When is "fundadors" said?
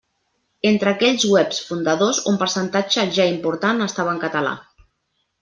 1.67-2.21